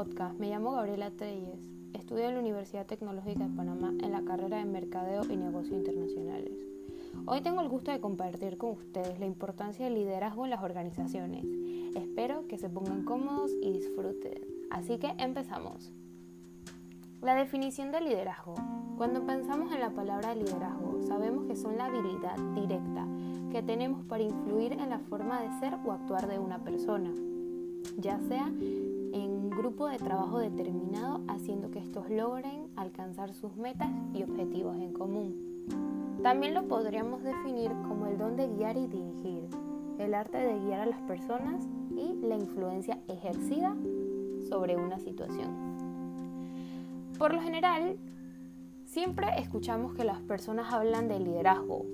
podcast. 0.00 0.40
Me 0.40 0.48
llamo 0.48 0.72
Gabriela 0.72 1.10
Treyes. 1.10 1.60
Estudio 1.92 2.26
en 2.26 2.32
la 2.32 2.40
Universidad 2.40 2.86
Tecnológica 2.86 3.46
de 3.46 3.54
Panamá 3.54 3.92
en 4.02 4.12
la 4.12 4.22
carrera 4.22 4.56
de 4.56 4.64
Mercadeo 4.64 5.24
y 5.28 5.36
Negocios 5.36 5.76
Internacionales. 5.76 6.54
Hoy 7.26 7.42
tengo 7.42 7.60
el 7.60 7.68
gusto 7.68 7.90
de 7.90 8.00
compartir 8.00 8.56
con 8.56 8.70
ustedes 8.70 9.20
la 9.20 9.26
importancia 9.26 9.84
del 9.84 9.96
liderazgo 9.96 10.46
en 10.46 10.52
las 10.52 10.62
organizaciones. 10.62 11.44
Espero 11.94 12.48
que 12.48 12.56
se 12.56 12.70
pongan 12.70 13.04
cómodos 13.04 13.50
y 13.60 13.72
disfruten. 13.72 14.40
Así 14.70 14.96
que 14.96 15.08
empezamos. 15.18 15.92
La 17.20 17.34
definición 17.34 17.92
de 17.92 18.00
liderazgo. 18.00 18.54
Cuando 18.96 19.26
pensamos 19.26 19.70
en 19.70 19.80
la 19.80 19.90
palabra 19.90 20.34
liderazgo, 20.34 21.02
sabemos 21.02 21.44
que 21.44 21.56
son 21.56 21.76
la 21.76 21.84
habilidad 21.84 22.38
directa 22.54 23.06
que 23.52 23.62
tenemos 23.62 24.06
para 24.06 24.22
influir 24.22 24.72
en 24.72 24.88
la 24.88 25.00
forma 25.00 25.42
de 25.42 25.60
ser 25.60 25.74
o 25.84 25.92
actuar 25.92 26.26
de 26.26 26.38
una 26.38 26.64
persona, 26.64 27.12
ya 27.98 28.18
sea 28.20 28.50
un 29.50 29.56
grupo 29.56 29.88
de 29.88 29.98
trabajo 29.98 30.38
determinado, 30.38 31.22
haciendo 31.26 31.72
que 31.72 31.80
estos 31.80 32.08
logren 32.08 32.68
alcanzar 32.76 33.34
sus 33.34 33.56
metas 33.56 33.90
y 34.14 34.22
objetivos 34.22 34.76
en 34.76 34.92
común. 34.92 35.66
También 36.22 36.54
lo 36.54 36.68
podríamos 36.68 37.24
definir 37.24 37.72
como 37.88 38.06
el 38.06 38.16
don 38.16 38.36
de 38.36 38.46
guiar 38.46 38.76
y 38.76 38.86
dirigir, 38.86 39.48
el 39.98 40.14
arte 40.14 40.38
de 40.38 40.56
guiar 40.60 40.82
a 40.82 40.86
las 40.86 41.00
personas 41.00 41.66
y 41.96 42.14
la 42.24 42.36
influencia 42.36 43.00
ejercida 43.08 43.74
sobre 44.48 44.76
una 44.76 45.00
situación. 45.00 45.50
Por 47.18 47.34
lo 47.34 47.42
general, 47.42 47.96
siempre 48.84 49.26
escuchamos 49.36 49.94
que 49.94 50.04
las 50.04 50.20
personas 50.20 50.72
hablan 50.72 51.08
de 51.08 51.18
liderazgo, 51.18 51.86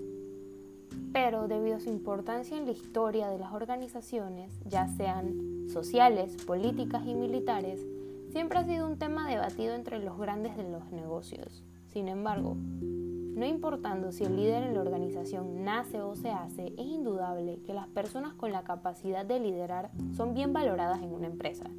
pero 1.11 1.49
debido 1.49 1.77
a 1.77 1.81
su 1.81 1.89
importancia 1.89 2.59
en 2.59 2.67
la 2.67 2.73
historia 2.73 3.29
de 3.29 3.39
las 3.39 3.55
organizaciones, 3.55 4.53
ya 4.67 4.89
sean 4.89 5.56
sociales, 5.69 6.37
políticas 6.45 7.07
y 7.07 7.15
militares, 7.15 7.87
siempre 8.31 8.59
ha 8.59 8.65
sido 8.65 8.87
un 8.87 8.99
tema 8.99 9.29
debatido 9.29 9.75
entre 9.75 9.99
los 9.99 10.19
grandes 10.19 10.57
de 10.57 10.69
los 10.69 10.91
negocios. 10.93 11.65
Sin 11.87 12.09
embargo, 12.09 12.57
no 12.57 13.45
importando 13.45 14.13
si 14.13 14.25
el 14.25 14.37
líder 14.37 14.63
en 14.63 14.75
la 14.75 14.81
organización 14.81 15.65
nace 15.65 16.01
o 16.01 16.15
se 16.15 16.31
hace, 16.31 16.75
es 16.77 16.87
indudable 16.87 17.61
que 17.67 17.75
las 17.75 17.89
personas 17.89 18.35
con 18.35 18.53
la 18.53 18.65
capacidad 18.65 19.25
de 19.25 19.41
liderar 19.41 19.91
son 20.17 20.35
bien 20.35 20.53
valoradas 20.53 21.03
en 21.03 21.13
una 21.13 21.27
empresa 21.27 21.71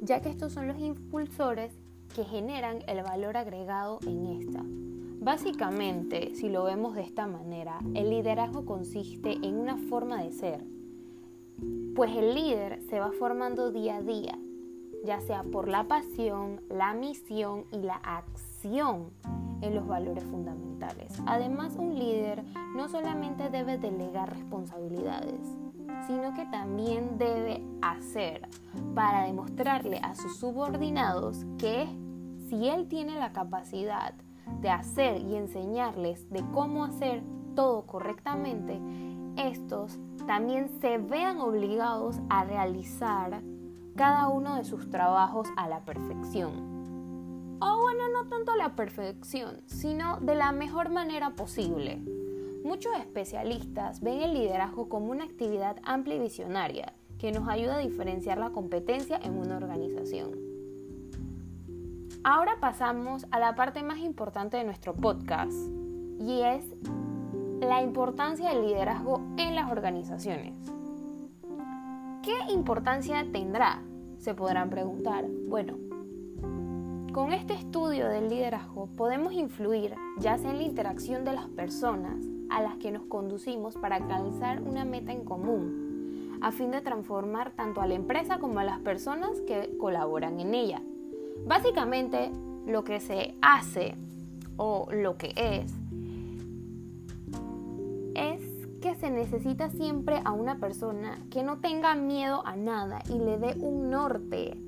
ya 0.00 0.20
que 0.20 0.30
estos 0.30 0.52
son 0.52 0.68
los 0.68 0.78
impulsores 0.78 1.72
que 2.14 2.24
generan 2.24 2.78
el 2.86 3.02
valor 3.02 3.36
agregado 3.36 3.98
en 4.06 4.26
esta. 4.26 4.64
Básicamente, 5.20 6.34
si 6.34 6.48
lo 6.48 6.64
vemos 6.64 6.94
de 6.94 7.02
esta 7.02 7.26
manera, 7.26 7.78
el 7.94 8.10
liderazgo 8.10 8.64
consiste 8.64 9.32
en 9.32 9.56
una 9.56 9.76
forma 9.76 10.22
de 10.22 10.32
ser, 10.32 10.64
pues 11.94 12.14
el 12.16 12.34
líder 12.34 12.80
se 12.88 13.00
va 13.00 13.10
formando 13.12 13.72
día 13.72 13.96
a 13.96 14.02
día, 14.02 14.38
ya 15.04 15.20
sea 15.20 15.42
por 15.42 15.68
la 15.68 15.84
pasión, 15.84 16.60
la 16.68 16.94
misión 16.94 17.64
y 17.72 17.78
la 17.78 17.96
acción 17.96 19.10
en 19.60 19.74
los 19.74 19.86
valores 19.86 20.24
fundamentales. 20.24 21.12
Además, 21.26 21.76
un 21.76 21.98
líder 21.98 22.44
no 22.76 22.88
solamente 22.88 23.50
debe 23.50 23.78
delegar 23.78 24.30
responsabilidades, 24.32 25.40
sino 26.06 26.34
que 26.34 26.46
también 26.46 27.18
debe 27.18 27.64
hacer 27.82 28.48
para 28.94 29.24
demostrarle 29.24 29.98
a 30.02 30.14
sus 30.14 30.36
subordinados 30.36 31.44
que 31.58 31.88
si 32.48 32.68
él 32.68 32.88
tiene 32.88 33.18
la 33.18 33.32
capacidad 33.32 34.14
de 34.60 34.70
hacer 34.70 35.20
y 35.20 35.36
enseñarles 35.36 36.28
de 36.30 36.42
cómo 36.52 36.84
hacer 36.84 37.22
todo 37.54 37.86
correctamente, 37.86 38.80
estos 39.38 39.98
también 40.26 40.68
se 40.80 40.98
vean 40.98 41.40
obligados 41.40 42.16
a 42.28 42.44
realizar 42.44 43.40
cada 43.96 44.28
uno 44.28 44.56
de 44.56 44.64
sus 44.64 44.90
trabajos 44.90 45.48
a 45.56 45.68
la 45.68 45.84
perfección. 45.84 47.58
O 47.60 47.80
bueno, 47.80 48.08
no 48.12 48.28
tanto 48.28 48.52
a 48.52 48.56
la 48.56 48.76
perfección, 48.76 49.62
sino 49.66 50.18
de 50.20 50.34
la 50.34 50.52
mejor 50.52 50.90
manera 50.90 51.30
posible. 51.30 52.02
Muchos 52.62 52.92
especialistas 52.98 54.00
ven 54.00 54.20
el 54.20 54.34
liderazgo 54.34 54.88
como 54.88 55.10
una 55.10 55.24
actividad 55.24 55.76
amplia 55.82 56.16
y 56.16 56.20
visionaria 56.20 56.92
que 57.18 57.32
nos 57.32 57.48
ayuda 57.48 57.76
a 57.76 57.80
diferenciar 57.80 58.38
la 58.38 58.50
competencia 58.50 59.18
en 59.22 59.38
una 59.38 59.56
organización. 59.56 60.32
Ahora 62.22 62.58
pasamos 62.60 63.26
a 63.30 63.40
la 63.40 63.54
parte 63.54 63.82
más 63.82 63.98
importante 63.98 64.56
de 64.56 64.64
nuestro 64.64 64.94
podcast 64.94 65.52
y 66.20 66.42
es 66.42 66.64
la 67.60 67.82
importancia 67.82 68.50
del 68.50 68.66
liderazgo 68.66 69.20
en 69.36 69.54
las 69.54 69.70
organizaciones. 69.70 70.54
¿Qué 72.22 72.52
importancia 72.52 73.26
tendrá? 73.32 73.82
Se 74.18 74.34
podrán 74.34 74.70
preguntar. 74.70 75.24
Bueno, 75.48 75.74
con 77.12 77.32
este 77.32 77.54
estudio 77.54 78.08
del 78.08 78.28
liderazgo 78.28 78.86
podemos 78.96 79.32
influir 79.32 79.94
ya 80.18 80.38
sea 80.38 80.50
en 80.50 80.58
la 80.58 80.64
interacción 80.64 81.24
de 81.24 81.32
las 81.32 81.46
personas, 81.48 82.16
a 82.50 82.62
las 82.62 82.76
que 82.76 82.90
nos 82.90 83.02
conducimos 83.04 83.76
para 83.76 83.96
alcanzar 83.96 84.62
una 84.62 84.84
meta 84.84 85.12
en 85.12 85.24
común, 85.24 86.38
a 86.40 86.52
fin 86.52 86.70
de 86.70 86.80
transformar 86.80 87.50
tanto 87.52 87.80
a 87.80 87.86
la 87.86 87.94
empresa 87.94 88.38
como 88.38 88.60
a 88.60 88.64
las 88.64 88.78
personas 88.80 89.40
que 89.46 89.76
colaboran 89.78 90.38
en 90.40 90.54
ella. 90.54 90.80
Básicamente, 91.46 92.30
lo 92.66 92.84
que 92.84 93.00
se 93.00 93.34
hace 93.40 93.94
o 94.56 94.88
lo 94.92 95.16
que 95.16 95.32
es 95.36 95.72
se 99.08 99.14
necesita 99.14 99.70
siempre 99.70 100.20
a 100.22 100.32
una 100.32 100.58
persona 100.58 101.18
que 101.30 101.42
no 101.42 101.60
tenga 101.60 101.94
miedo 101.94 102.46
a 102.46 102.56
nada 102.56 103.00
y 103.08 103.18
le 103.18 103.38
dé 103.38 103.54
un 103.58 103.88
norte 103.88 104.60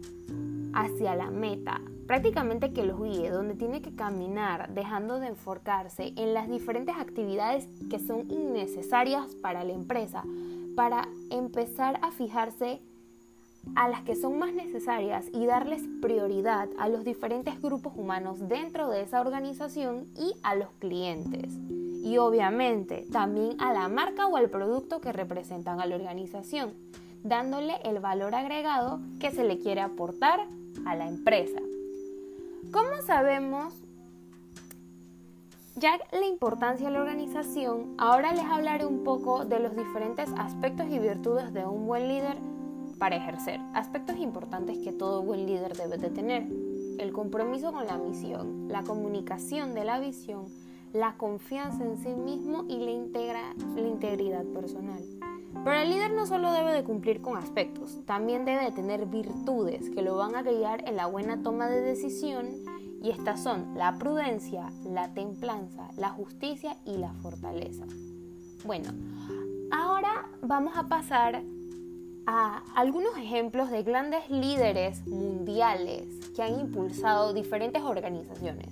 hacia 0.72 1.14
la 1.14 1.30
meta, 1.30 1.82
prácticamente 2.06 2.72
que 2.72 2.86
los 2.86 3.02
guíe, 3.02 3.28
donde 3.28 3.54
tiene 3.54 3.82
que 3.82 3.94
caminar, 3.94 4.72
dejando 4.72 5.20
de 5.20 5.26
enfocarse 5.26 6.14
en 6.16 6.32
las 6.32 6.48
diferentes 6.48 6.96
actividades 6.96 7.68
que 7.90 7.98
son 7.98 8.30
innecesarias 8.30 9.34
para 9.34 9.62
la 9.62 9.74
empresa, 9.74 10.24
para 10.74 11.06
empezar 11.28 11.98
a 12.00 12.10
fijarse 12.10 12.80
a 13.74 13.88
las 13.88 14.02
que 14.02 14.16
son 14.16 14.38
más 14.38 14.52
necesarias 14.52 15.26
y 15.32 15.46
darles 15.46 15.82
prioridad 16.00 16.68
a 16.78 16.88
los 16.88 17.04
diferentes 17.04 17.60
grupos 17.60 17.92
humanos 17.96 18.48
dentro 18.48 18.88
de 18.88 19.02
esa 19.02 19.20
organización 19.20 20.06
y 20.16 20.34
a 20.42 20.54
los 20.54 20.68
clientes. 20.78 21.52
Y 22.02 22.18
obviamente 22.18 23.06
también 23.12 23.60
a 23.60 23.72
la 23.72 23.88
marca 23.88 24.26
o 24.26 24.36
al 24.36 24.50
producto 24.50 25.00
que 25.00 25.12
representan 25.12 25.80
a 25.80 25.86
la 25.86 25.96
organización, 25.96 26.72
dándole 27.22 27.74
el 27.84 28.00
valor 28.00 28.34
agregado 28.34 29.00
que 29.18 29.30
se 29.30 29.44
le 29.44 29.58
quiere 29.58 29.82
aportar 29.82 30.40
a 30.86 30.96
la 30.96 31.06
empresa. 31.06 31.60
¿Cómo 32.72 33.02
sabemos 33.04 33.74
ya 35.76 35.98
la 36.12 36.26
importancia 36.26 36.86
de 36.86 36.92
la 36.92 37.00
organización? 37.00 37.94
Ahora 37.98 38.32
les 38.32 38.44
hablaré 38.44 38.86
un 38.86 39.04
poco 39.04 39.44
de 39.44 39.60
los 39.60 39.76
diferentes 39.76 40.30
aspectos 40.38 40.86
y 40.90 40.98
virtudes 40.98 41.52
de 41.52 41.66
un 41.66 41.86
buen 41.86 42.08
líder 42.08 42.49
para 43.00 43.16
ejercer. 43.16 43.58
Aspectos 43.74 44.18
importantes 44.18 44.78
que 44.78 44.92
todo 44.92 45.22
buen 45.22 45.46
líder 45.46 45.74
debe 45.74 45.96
de 45.96 46.10
tener. 46.10 46.46
El 46.98 47.12
compromiso 47.12 47.72
con 47.72 47.86
la 47.86 47.96
misión, 47.96 48.68
la 48.68 48.84
comunicación 48.84 49.74
de 49.74 49.84
la 49.84 49.98
visión, 49.98 50.44
la 50.92 51.16
confianza 51.16 51.82
en 51.82 51.96
sí 51.96 52.10
mismo 52.10 52.66
y 52.68 52.78
la, 52.78 53.54
la 53.74 53.88
integridad 53.88 54.44
personal. 54.44 55.02
Pero 55.64 55.76
el 55.76 55.90
líder 55.90 56.12
no 56.12 56.26
solo 56.26 56.52
debe 56.52 56.72
de 56.72 56.84
cumplir 56.84 57.22
con 57.22 57.38
aspectos, 57.38 58.04
también 58.04 58.44
debe 58.44 58.64
de 58.64 58.70
tener 58.70 59.06
virtudes 59.06 59.90
que 59.90 60.02
lo 60.02 60.16
van 60.16 60.36
a 60.36 60.42
guiar 60.42 60.86
en 60.86 60.96
la 60.96 61.06
buena 61.06 61.42
toma 61.42 61.68
de 61.68 61.80
decisión 61.80 62.48
y 63.02 63.10
estas 63.10 63.42
son 63.42 63.78
la 63.78 63.98
prudencia, 63.98 64.70
la 64.84 65.14
templanza, 65.14 65.88
la 65.96 66.10
justicia 66.10 66.76
y 66.84 66.98
la 66.98 67.14
fortaleza. 67.14 67.86
Bueno, 68.66 68.90
ahora 69.70 70.28
vamos 70.42 70.76
a 70.76 70.86
pasar 70.86 71.42
a 72.30 72.62
algunos 72.74 73.16
ejemplos 73.16 73.70
de 73.70 73.82
grandes 73.82 74.30
líderes 74.30 75.06
mundiales 75.06 76.06
que 76.34 76.42
han 76.42 76.60
impulsado 76.60 77.32
diferentes 77.32 77.82
organizaciones. 77.82 78.68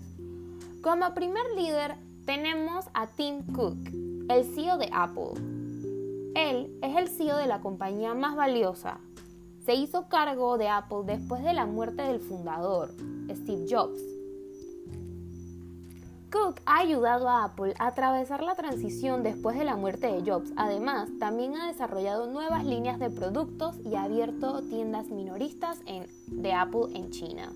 Como 0.82 1.12
primer 1.14 1.44
líder 1.56 1.96
tenemos 2.24 2.86
a 2.94 3.06
Tim 3.08 3.42
Cook, 3.52 3.78
el 4.28 4.44
CEO 4.44 4.78
de 4.78 4.88
Apple 4.92 5.58
él 6.38 6.78
es 6.82 6.96
el 6.96 7.08
CEO 7.08 7.36
de 7.36 7.46
la 7.46 7.60
compañía 7.60 8.14
más 8.14 8.36
valiosa. 8.36 9.00
Se 9.66 9.74
hizo 9.74 10.08
cargo 10.08 10.56
de 10.56 10.68
Apple 10.68 10.98
después 11.04 11.42
de 11.42 11.52
la 11.52 11.66
muerte 11.66 12.02
del 12.02 12.20
fundador, 12.20 12.94
Steve 13.28 13.66
Jobs. 13.68 14.00
Cook 16.30 16.60
ha 16.66 16.80
ayudado 16.80 17.28
a 17.28 17.44
Apple 17.44 17.74
a 17.78 17.86
atravesar 17.86 18.42
la 18.42 18.54
transición 18.54 19.22
después 19.22 19.58
de 19.58 19.64
la 19.64 19.76
muerte 19.76 20.08
de 20.08 20.30
Jobs. 20.30 20.52
Además, 20.56 21.08
también 21.18 21.56
ha 21.56 21.68
desarrollado 21.68 22.26
nuevas 22.26 22.66
líneas 22.66 22.98
de 22.98 23.08
productos 23.08 23.76
y 23.84 23.94
ha 23.94 24.02
abierto 24.02 24.62
tiendas 24.62 25.08
minoristas 25.08 25.80
de 26.26 26.52
Apple 26.52 26.88
en 26.94 27.10
China. 27.10 27.50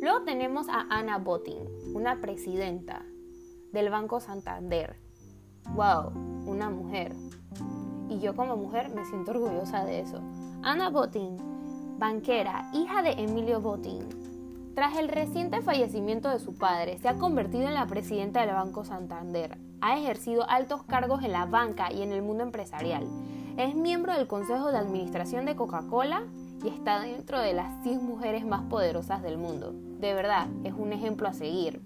Luego 0.00 0.22
tenemos 0.22 0.68
a 0.70 0.86
Anna 0.88 1.18
Botting, 1.18 1.94
una 1.94 2.20
presidenta 2.22 3.04
del 3.72 3.90
Banco 3.90 4.20
Santander. 4.20 4.96
¡Wow! 5.74 6.12
Una 6.46 6.70
mujer 6.70 7.14
y 8.08 8.18
yo 8.18 8.34
como 8.34 8.56
mujer 8.56 8.88
me 8.88 9.04
siento 9.04 9.32
orgullosa 9.32 9.84
de 9.84 10.00
eso. 10.00 10.20
Anna 10.62 10.88
Botin 10.88 11.36
banquera, 11.98 12.70
hija 12.72 13.02
de 13.02 13.10
Emilio 13.10 13.60
Botín. 13.60 14.29
Tras 14.80 14.96
el 14.96 15.08
reciente 15.08 15.60
fallecimiento 15.60 16.30
de 16.30 16.38
su 16.38 16.54
padre, 16.54 16.96
se 16.96 17.08
ha 17.10 17.18
convertido 17.18 17.68
en 17.68 17.74
la 17.74 17.86
presidenta 17.86 18.40
del 18.40 18.54
Banco 18.54 18.82
Santander. 18.82 19.58
Ha 19.82 19.98
ejercido 19.98 20.48
altos 20.48 20.84
cargos 20.84 21.22
en 21.22 21.32
la 21.32 21.44
banca 21.44 21.92
y 21.92 22.00
en 22.00 22.12
el 22.12 22.22
mundo 22.22 22.44
empresarial. 22.44 23.06
Es 23.58 23.74
miembro 23.74 24.14
del 24.14 24.26
Consejo 24.26 24.72
de 24.72 24.78
Administración 24.78 25.44
de 25.44 25.54
Coca-Cola 25.54 26.22
y 26.64 26.68
está 26.68 27.00
dentro 27.00 27.40
de 27.40 27.52
las 27.52 27.82
100 27.82 28.02
mujeres 28.02 28.46
más 28.46 28.62
poderosas 28.70 29.22
del 29.22 29.36
mundo. 29.36 29.74
De 29.74 30.14
verdad, 30.14 30.46
es 30.64 30.72
un 30.72 30.94
ejemplo 30.94 31.28
a 31.28 31.34
seguir. 31.34 31.82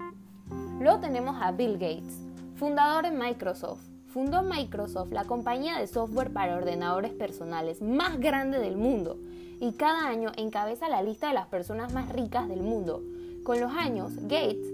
Luego 0.78 1.00
tenemos 1.00 1.42
a 1.42 1.50
Bill 1.50 1.72
Gates, 1.72 2.20
fundador 2.54 3.06
de 3.06 3.10
Microsoft. 3.10 3.93
Fundó 4.14 4.44
Microsoft, 4.44 5.10
la 5.10 5.24
compañía 5.24 5.80
de 5.80 5.88
software 5.88 6.32
para 6.32 6.54
ordenadores 6.54 7.10
personales 7.10 7.82
más 7.82 8.20
grande 8.20 8.60
del 8.60 8.76
mundo, 8.76 9.18
y 9.58 9.72
cada 9.72 10.06
año 10.06 10.30
encabeza 10.36 10.88
la 10.88 11.02
lista 11.02 11.26
de 11.26 11.34
las 11.34 11.48
personas 11.48 11.92
más 11.92 12.10
ricas 12.10 12.48
del 12.48 12.62
mundo. 12.62 13.02
Con 13.42 13.58
los 13.60 13.72
años, 13.72 14.12
Gates 14.22 14.72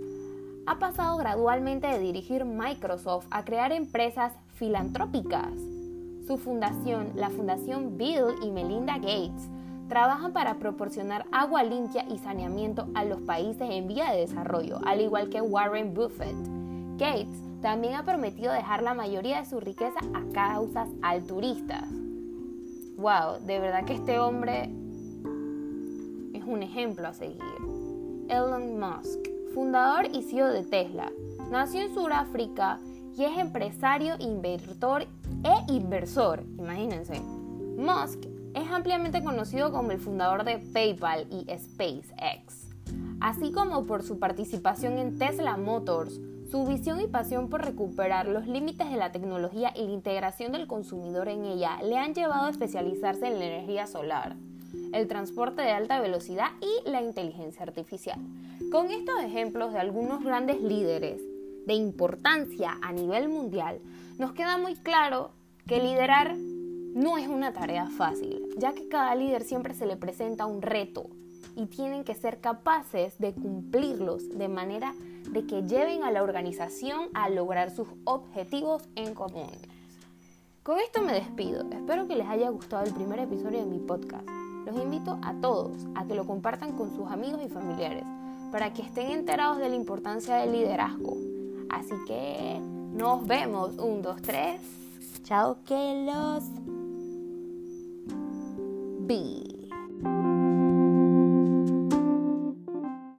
ha 0.67 0.79
pasado 0.79 1.17
gradualmente 1.17 1.87
de 1.87 2.01
dirigir 2.01 2.45
Microsoft 2.45 3.29
a 3.31 3.47
crear 3.47 3.73
empresas 3.73 4.35
filantrópicas. 4.57 5.55
Su 6.27 6.37
fundación, 6.37 7.13
la 7.15 7.31
Fundación 7.31 7.97
Bill 7.97 8.35
y 8.43 8.51
Melinda 8.51 8.97
Gates, 8.97 9.49
trabajan 9.89 10.35
para 10.35 10.57
proporcionar 10.57 11.25
agua 11.33 11.63
limpia 11.63 12.05
y 12.11 12.19
saneamiento 12.19 12.89
a 12.93 13.07
los 13.07 13.23
países 13.23 13.71
en 13.71 13.89
vía 13.89 14.13
de 14.13 14.21
desarrollo, 14.21 14.81
al 14.85 15.01
igual 15.01 15.31
que 15.31 15.41
Warren 15.41 15.95
Buffett. 15.95 16.37
Gates 16.99 17.50
también 17.61 17.95
ha 17.95 18.05
prometido 18.05 18.53
dejar 18.53 18.83
la 18.83 18.95
mayoría 18.95 19.41
de 19.41 19.47
su 19.47 19.61
riqueza 19.61 20.01
a 20.15 20.33
causas 20.33 20.89
altruistas. 21.03 21.89
Wow, 22.97 23.45
de 23.47 23.59
verdad 23.59 23.85
que 23.85 23.95
este 23.95 24.19
hombre 24.19 24.65
es 26.35 26.45
un 26.45 26.63
ejemplo 26.63 27.09
a 27.09 27.13
seguir. 27.13 27.41
Elon 28.29 28.79
Musk, 28.79 29.21
fundador 29.55 30.07
y 30.07 30.23
CEO 30.23 30.49
de 30.49 30.63
Tesla, 30.63 31.11
nació 31.51 31.81
en 31.83 31.95
Sudáfrica 31.95 32.79
y 33.17 33.25
es 33.25 33.37
empresario, 33.39 34.15
inversor 34.19 35.03
e 35.03 35.73
inversor, 35.73 36.45
imagínense. 36.59 37.21
Musk 37.77 38.25
es 38.55 38.71
ampliamente 38.71 39.23
conocido 39.23 39.73
como 39.73 39.91
el 39.91 39.99
fundador 39.99 40.45
de 40.45 40.59
PayPal 40.59 41.27
y 41.31 41.47
SpaceX, 41.57 42.69
así 43.21 43.53
como 43.53 43.85
por 43.85 44.03
su 44.03 44.19
participación 44.19 44.99
en 44.99 45.19
Tesla 45.19 45.57
Motors, 45.57 46.21
su 46.51 46.67
visión 46.67 47.01
y 47.01 47.07
pasión 47.07 47.49
por 47.49 47.65
recuperar 47.65 48.27
los 48.27 48.49
límites 48.49 48.91
de 48.91 48.97
la 48.97 49.13
tecnología 49.13 49.73
y 49.77 49.85
la 49.85 49.93
integración 49.93 50.51
del 50.51 50.67
consumidor 50.67 51.29
en 51.29 51.45
ella 51.45 51.81
le 51.83 51.97
han 51.97 52.13
llevado 52.13 52.47
a 52.47 52.51
especializarse 52.51 53.29
en 53.29 53.39
la 53.39 53.47
energía 53.47 53.87
solar, 53.87 54.35
el 54.93 55.07
transporte 55.07 55.63
de 55.63 55.71
alta 55.71 56.01
velocidad 56.01 56.49
y 56.61 56.91
la 56.91 57.03
inteligencia 57.03 57.63
artificial. 57.63 58.19
Con 58.73 58.91
estos 58.91 59.23
ejemplos 59.23 59.73
de 59.73 59.79
algunos 59.79 60.25
grandes 60.25 60.61
líderes 60.61 61.23
de 61.67 61.75
importancia 61.75 62.79
a 62.83 62.93
nivel 62.93 63.29
mundial, 63.29 63.79
nos 64.19 64.33
queda 64.33 64.59
muy 64.59 64.75
claro 64.75 65.31
que 65.69 65.81
liderar 65.81 66.37
no 66.37 67.17
es 67.17 67.29
una 67.29 67.53
tarea 67.53 67.87
fácil, 67.87 68.45
ya 68.59 68.73
que 68.73 68.89
cada 68.89 69.15
líder 69.15 69.45
siempre 69.45 69.75
se 69.75 69.87
le 69.87 69.97
presenta 69.97 70.47
un 70.47 70.63
reto 70.63 71.07
y 71.57 71.67
tienen 71.67 72.05
que 72.05 72.15
ser 72.15 72.41
capaces 72.41 73.19
de 73.19 73.33
cumplirlos 73.33 74.29
de 74.31 74.49
manera 74.49 74.95
de 75.31 75.47
que 75.47 75.63
lleven 75.63 76.03
a 76.03 76.11
la 76.11 76.23
organización 76.23 77.09
a 77.15 77.29
lograr 77.29 77.71
sus 77.71 77.89
objetivos 78.05 78.83
en 78.97 79.15
común. 79.15 79.51
Con 80.63 80.79
esto 80.79 81.03
me 81.03 81.13
despido, 81.13 81.65
espero 81.71 82.07
que 82.07 82.17
les 82.17 82.29
haya 82.29 82.51
gustado 82.51 82.85
el 82.85 82.95
primer 82.95 83.19
episodio 83.21 83.61
de 83.61 83.67
mi 83.67 83.79
podcast. 83.79 84.29
Los 84.67 84.77
invito 84.77 85.19
a 85.23 85.35
todos 85.35 85.87
a 85.95 86.07
que 86.07 86.15
lo 86.15 86.27
compartan 86.27 86.77
con 86.77 86.95
sus 86.95 87.11
amigos 87.11 87.41
y 87.45 87.49
familiares 87.49 88.05
para 88.53 88.73
que 88.73 88.83
estén 88.83 89.11
enterados 89.11 89.59
de 89.59 89.69
la 89.69 89.75
importancia 89.75 90.37
del 90.37 90.53
liderazgo. 90.53 91.17
Así 91.71 91.95
que 92.07 92.61
nos 92.93 93.27
vemos. 93.27 93.79
Un, 93.79 94.03
dos, 94.03 94.21
tres. 94.23 94.61
Chao 95.23 95.59
que 95.65 96.05
los 96.05 96.45
be. 99.07 99.50